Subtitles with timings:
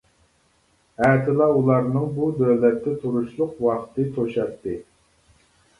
[1.07, 4.79] ئەتىلا ئۇلارنىڭ بۇ دۆلەتتە تۇرۇشلۇق ۋاقتى توشاتتى.